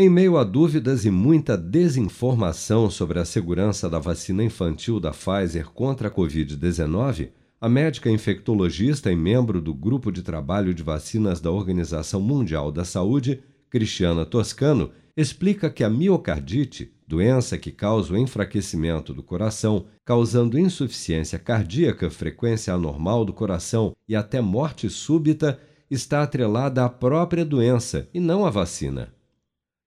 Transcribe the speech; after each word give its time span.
Em 0.00 0.08
meio 0.08 0.36
a 0.36 0.44
dúvidas 0.44 1.04
e 1.04 1.10
muita 1.10 1.58
desinformação 1.58 2.88
sobre 2.88 3.18
a 3.18 3.24
segurança 3.24 3.90
da 3.90 3.98
vacina 3.98 4.44
infantil 4.44 5.00
da 5.00 5.10
Pfizer 5.10 5.70
contra 5.70 6.06
a 6.06 6.10
Covid-19, 6.10 7.30
a 7.60 7.68
médica 7.68 8.08
infectologista 8.08 9.10
e 9.10 9.16
membro 9.16 9.60
do 9.60 9.74
Grupo 9.74 10.12
de 10.12 10.22
Trabalho 10.22 10.72
de 10.72 10.84
Vacinas 10.84 11.40
da 11.40 11.50
Organização 11.50 12.20
Mundial 12.20 12.70
da 12.70 12.84
Saúde, 12.84 13.42
Cristiana 13.68 14.24
Toscano, 14.24 14.92
explica 15.16 15.68
que 15.68 15.82
a 15.82 15.90
miocardite, 15.90 16.92
doença 17.04 17.58
que 17.58 17.72
causa 17.72 18.14
o 18.14 18.16
enfraquecimento 18.16 19.12
do 19.12 19.24
coração, 19.24 19.86
causando 20.04 20.60
insuficiência 20.60 21.40
cardíaca, 21.40 22.08
frequência 22.08 22.72
anormal 22.72 23.24
do 23.24 23.32
coração 23.32 23.96
e 24.08 24.14
até 24.14 24.40
morte 24.40 24.88
súbita, 24.88 25.58
está 25.90 26.22
atrelada 26.22 26.84
à 26.84 26.88
própria 26.88 27.44
doença 27.44 28.08
e 28.14 28.20
não 28.20 28.46
à 28.46 28.50
vacina. 28.50 29.17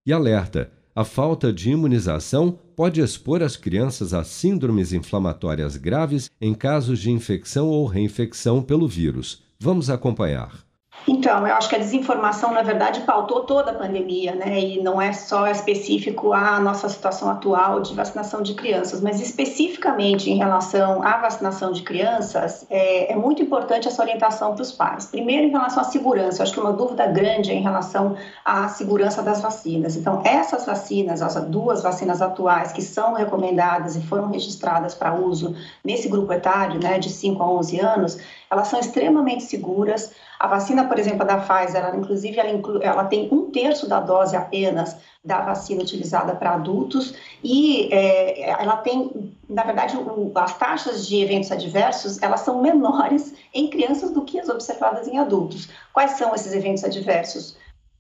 E 0.05 0.11
alerta: 0.11 0.71
a 0.95 1.05
falta 1.05 1.53
de 1.53 1.69
imunização 1.69 2.57
pode 2.75 2.99
expor 2.99 3.43
as 3.43 3.55
crianças 3.55 4.13
a 4.13 4.23
síndromes 4.23 4.91
inflamatórias 4.91 5.77
graves 5.77 6.29
em 6.41 6.53
casos 6.53 6.99
de 6.99 7.11
infecção 7.11 7.67
ou 7.67 7.85
reinfecção 7.85 8.61
pelo 8.61 8.87
vírus. 8.87 9.43
Vamos 9.59 9.89
acompanhar. 9.89 10.65
Então, 11.07 11.47
eu 11.47 11.55
acho 11.55 11.67
que 11.67 11.75
a 11.75 11.79
desinformação, 11.79 12.53
na 12.53 12.61
verdade, 12.61 13.01
pautou 13.01 13.43
toda 13.43 13.71
a 13.71 13.73
pandemia, 13.73 14.35
né? 14.35 14.59
E 14.59 14.81
não 14.81 15.01
é 15.01 15.11
só 15.11 15.47
específico 15.47 16.31
à 16.31 16.59
nossa 16.59 16.87
situação 16.89 17.29
atual 17.29 17.81
de 17.81 17.93
vacinação 17.93 18.41
de 18.41 18.53
crianças, 18.53 19.01
mas 19.01 19.19
especificamente 19.19 20.29
em 20.29 20.37
relação 20.37 21.03
à 21.03 21.17
vacinação 21.17 21.71
de 21.71 21.81
crianças, 21.81 22.65
é, 22.69 23.11
é 23.11 23.15
muito 23.15 23.41
importante 23.41 23.87
essa 23.87 24.01
orientação 24.01 24.53
para 24.53 24.61
os 24.61 24.71
pais. 24.71 25.05
Primeiro, 25.07 25.47
em 25.47 25.51
relação 25.51 25.81
à 25.81 25.85
segurança, 25.85 26.39
eu 26.39 26.43
acho 26.43 26.53
que 26.53 26.59
uma 26.59 26.73
dúvida 26.73 27.07
grande 27.07 27.51
é 27.51 27.55
em 27.55 27.61
relação 27.61 28.15
à 28.45 28.67
segurança 28.67 29.23
das 29.23 29.41
vacinas. 29.41 29.95
Então, 29.95 30.21
essas 30.23 30.65
vacinas, 30.65 31.21
as 31.21 31.35
duas 31.45 31.81
vacinas 31.81 32.21
atuais 32.21 32.71
que 32.71 32.81
são 32.81 33.13
recomendadas 33.13 33.95
e 33.95 34.01
foram 34.01 34.27
registradas 34.27 34.93
para 34.93 35.13
uso 35.13 35.55
nesse 35.83 36.07
grupo 36.07 36.31
etário, 36.31 36.79
né, 36.79 36.99
de 36.99 37.09
5 37.09 37.41
a 37.41 37.49
11 37.49 37.79
anos, 37.79 38.17
elas 38.49 38.67
são 38.67 38.79
extremamente 38.79 39.43
seguras. 39.43 40.11
A 40.37 40.47
vacina, 40.47 40.85
por 40.91 40.99
exemplo, 40.99 41.25
da 41.25 41.37
Pfizer, 41.37 41.81
ela, 41.81 41.95
inclusive, 41.95 42.37
ela, 42.37 42.49
inclu, 42.49 42.83
ela 42.83 43.05
tem 43.05 43.29
um 43.31 43.49
terço 43.49 43.87
da 43.87 44.01
dose 44.01 44.35
apenas 44.35 44.97
da 45.23 45.39
vacina 45.39 45.81
utilizada 45.81 46.35
para 46.35 46.55
adultos 46.55 47.15
e 47.41 47.87
é, 47.93 48.41
ela 48.61 48.75
tem, 48.75 49.33
na 49.47 49.63
verdade, 49.63 49.95
o, 49.95 50.33
as 50.35 50.57
taxas 50.57 51.07
de 51.07 51.23
eventos 51.23 51.49
adversos, 51.49 52.21
elas 52.21 52.41
são 52.41 52.61
menores 52.61 53.33
em 53.55 53.69
crianças 53.69 54.11
do 54.11 54.25
que 54.25 54.37
as 54.37 54.49
observadas 54.49 55.07
em 55.07 55.17
adultos. 55.17 55.69
Quais 55.93 56.11
são 56.17 56.35
esses 56.35 56.53
eventos 56.53 56.83
adversos? 56.83 57.55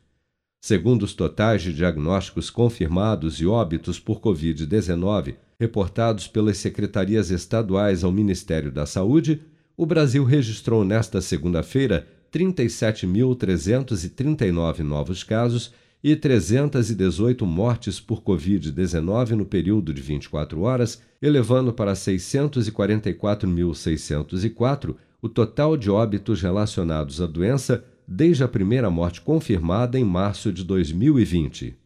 Segundo 0.60 1.04
os 1.04 1.14
totais 1.14 1.62
de 1.62 1.72
diagnósticos 1.72 2.50
confirmados 2.50 3.40
e 3.40 3.46
óbitos 3.46 4.00
por 4.00 4.20
Covid-19 4.20 5.36
reportados 5.58 6.28
pelas 6.28 6.58
secretarias 6.58 7.30
estaduais 7.30 8.04
ao 8.04 8.12
Ministério 8.12 8.70
da 8.70 8.84
Saúde, 8.86 9.42
o 9.76 9.84
Brasil 9.84 10.22
registrou 10.24 10.84
nesta 10.84 11.20
segunda-feira 11.20 12.06
37.339 12.32 14.78
novos 14.80 15.24
casos 15.24 15.72
e 16.02 16.16
318 16.16 17.44
mortes 17.44 18.00
por 18.00 18.22
Covid-19 18.22 19.30
no 19.30 19.44
período 19.44 19.92
de 19.92 20.00
24 20.00 20.60
horas, 20.60 21.02
elevando 21.20 21.72
para 21.72 21.94
644.604 21.94 24.94
o 25.20 25.28
total 25.28 25.76
de 25.76 25.90
óbitos 25.90 26.40
relacionados 26.40 27.20
à 27.20 27.26
doença 27.26 27.84
desde 28.06 28.44
a 28.44 28.48
primeira 28.48 28.88
morte 28.88 29.20
confirmada 29.20 29.98
em 29.98 30.04
março 30.04 30.52
de 30.52 30.62
2020. 30.64 31.76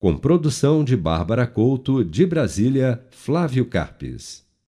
Com 0.00 0.16
produção 0.16 0.82
de 0.82 0.96
Bárbara 0.96 1.46
Couto, 1.46 2.02
de 2.04 2.24
Brasília, 2.24 3.04
Flávio 3.10 3.66
Carpes. 3.66 4.47